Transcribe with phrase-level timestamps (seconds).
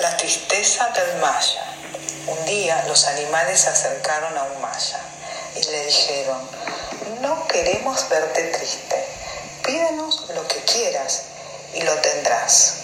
[0.00, 1.64] La tristeza del maya.
[2.26, 5.00] Un día los animales se acercaron a un maya
[5.56, 6.46] y le dijeron,
[7.22, 9.02] no queremos verte triste,
[9.64, 11.22] pídenos lo que quieras
[11.72, 12.74] y lo tendrás.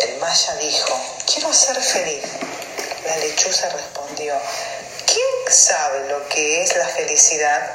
[0.00, 1.00] El maya dijo,
[1.32, 2.24] quiero ser feliz.
[3.06, 4.34] La lechuza respondió,
[5.06, 7.70] ¿quién sabe lo que es la felicidad?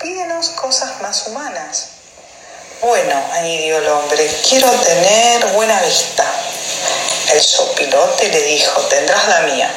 [0.00, 1.88] Pídenos cosas más humanas.
[2.80, 6.24] Bueno, añadió el hombre, quiero tener buena vista.
[7.32, 9.70] El sopilote le dijo, tendrás la mía.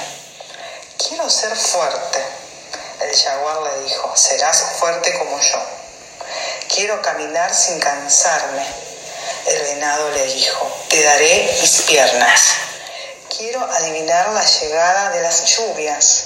[0.97, 2.21] Quiero ser fuerte.
[2.99, 5.63] El jaguar le dijo, serás fuerte como yo.
[6.67, 8.65] Quiero caminar sin cansarme.
[9.45, 12.41] El venado le dijo, te daré mis piernas.
[13.37, 16.23] Quiero adivinar la llegada de las lluvias.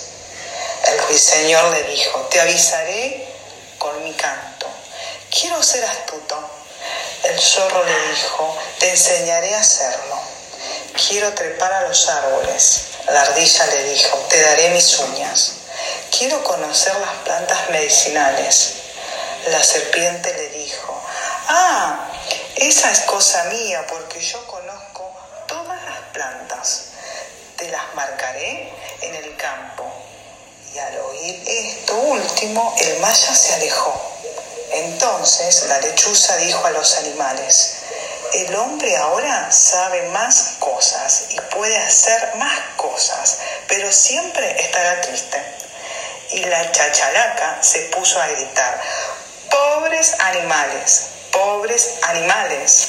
[0.85, 3.27] El ruiseñor le dijo, te avisaré
[3.77, 4.65] con mi canto.
[5.29, 6.49] Quiero ser astuto.
[7.21, 10.28] El zorro le dijo, te enseñaré a hacerlo.
[10.93, 12.81] Quiero trepar a los árboles.
[13.07, 15.53] La ardilla le dijo, te daré mis uñas.
[16.17, 18.73] Quiero conocer las plantas medicinales.
[19.47, 21.01] La serpiente le dijo,
[21.47, 22.09] ah,
[22.55, 25.11] esa es cosa mía porque yo conozco
[25.47, 26.81] todas las plantas.
[27.57, 29.85] Te las marcaré en el campo.
[30.73, 34.09] Y al oír esto último, el maya se alejó.
[34.71, 37.78] Entonces la lechuza dijo a los animales,
[38.33, 45.41] el hombre ahora sabe más cosas y puede hacer más cosas, pero siempre estará triste.
[46.31, 48.79] Y la chachalaca se puso a gritar,
[49.49, 52.88] pobres animales, pobres animales.